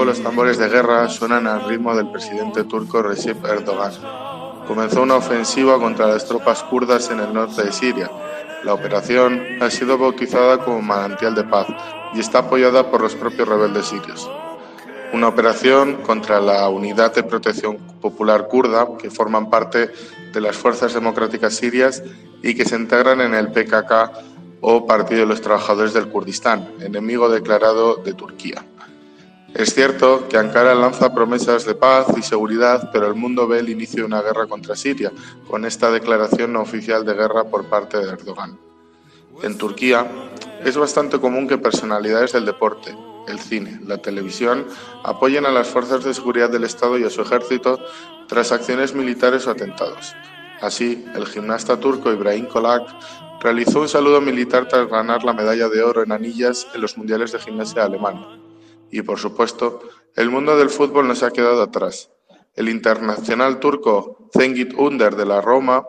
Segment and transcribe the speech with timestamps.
[0.00, 3.92] nuevo los tambores de guerra suenan al ritmo del presidente turco Recep Erdogan.
[4.66, 8.10] Comenzó una ofensiva contra las tropas kurdas en el norte de Siria.
[8.64, 11.66] La operación ha sido bautizada como Manantial de Paz
[12.14, 14.30] y está apoyada por los propios rebeldes sirios.
[15.12, 19.90] Una operación contra la Unidad de Protección Popular Kurda, que forman parte
[20.32, 22.02] de las Fuerzas Democráticas Sirias
[22.42, 24.12] y que se integran en el PKK
[24.62, 28.64] o Partido de los Trabajadores del Kurdistán, enemigo declarado de Turquía.
[29.54, 33.68] Es cierto que Ankara lanza promesas de paz y seguridad, pero el mundo ve el
[33.68, 35.12] inicio de una guerra contra Siria,
[35.48, 38.58] con esta declaración no oficial de guerra por parte de Erdogan.
[39.42, 40.06] En Turquía
[40.64, 44.66] es bastante común que personalidades del deporte, el cine, la televisión,
[45.02, 47.78] apoyen a las fuerzas de seguridad del Estado y a su ejército
[48.28, 50.14] tras acciones militares o atentados.
[50.60, 52.86] Así, el gimnasta turco Ibrahim Kolak
[53.42, 57.32] realizó un saludo militar tras ganar la medalla de oro en anillas en los Mundiales
[57.32, 58.26] de Gimnasia de Alemania.
[58.90, 59.82] Y por supuesto,
[60.16, 62.10] el mundo del fútbol no se ha quedado atrás.
[62.54, 65.86] El internacional turco Cengiz Under de la Roma,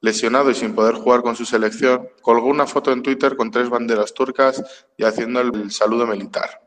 [0.00, 3.70] lesionado y sin poder jugar con su selección, colgó una foto en Twitter con tres
[3.70, 4.62] banderas turcas
[4.96, 6.62] y haciendo el saludo militar.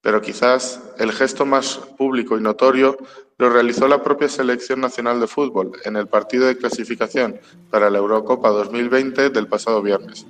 [0.00, 2.96] Pero quizás el gesto más público y notorio
[3.36, 7.98] lo realizó la propia Selección Nacional de Fútbol en el partido de clasificación para la
[7.98, 10.26] Eurocopa 2020 del pasado viernes,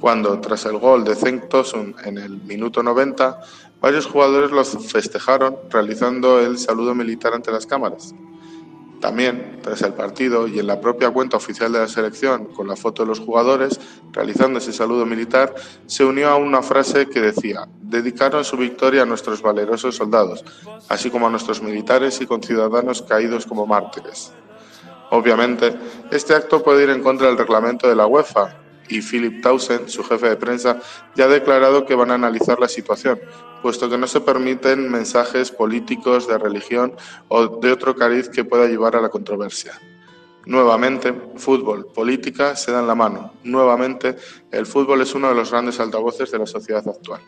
[0.00, 3.40] cuando, tras el gol de Cenk Tosun en el minuto 90,
[3.80, 8.14] varios jugadores los festejaron realizando el saludo militar ante las cámaras.
[9.00, 12.76] También, tras el partido y en la propia cuenta oficial de la selección, con la
[12.76, 13.80] foto de los jugadores
[14.12, 15.54] realizando ese saludo militar,
[15.86, 20.44] se unió a una frase que decía, dedicaron su victoria a nuestros valerosos soldados,
[20.88, 24.32] así como a nuestros militares y conciudadanos caídos como mártires.
[25.10, 25.74] Obviamente,
[26.10, 28.59] este acto puede ir en contra del reglamento de la UEFA,
[28.90, 30.80] y Philip Townsend, su jefe de prensa,
[31.14, 33.20] ya ha declarado que van a analizar la situación,
[33.62, 36.94] puesto que no se permiten mensajes políticos de religión
[37.28, 39.72] o de otro cariz que pueda llevar a la controversia.
[40.46, 43.34] Nuevamente, fútbol, política se dan la mano.
[43.44, 44.16] Nuevamente,
[44.50, 47.20] el fútbol es uno de los grandes altavoces de la sociedad actual.